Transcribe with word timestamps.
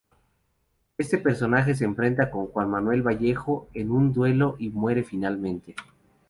Este 0.97 1.19
personaje 1.19 1.75
se 1.75 1.85
enfrenta 1.85 2.31
con 2.31 2.47
Juan 2.47 2.71
Manuel 2.71 3.03
Vallejo 3.05 3.69
en 3.75 3.91
un 3.91 4.11
duelo 4.13 4.55
y 4.57 4.71
muere 4.71 5.03
finalmente. 5.03 5.75